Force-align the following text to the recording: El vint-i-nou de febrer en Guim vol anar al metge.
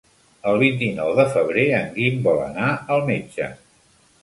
El 0.51 0.55
vint-i-nou 0.61 1.11
de 1.19 1.25
febrer 1.35 1.67
en 1.81 1.93
Guim 1.99 2.25
vol 2.29 2.41
anar 2.47 2.73
al 2.97 3.07
metge. 3.13 3.53